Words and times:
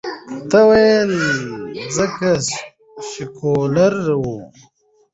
ده 0.49 0.61
ویل، 0.69 1.13
ځکه 1.97 2.29
سیکولر 3.09 3.93
ؤ. 4.33 4.37